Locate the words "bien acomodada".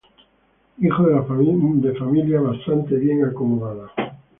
2.95-3.91